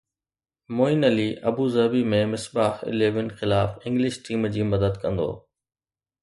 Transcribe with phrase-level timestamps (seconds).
[0.77, 5.29] معين Ali Abu Dhabi ۾ Misbah eleven خلاف English team جي مدد ڪندو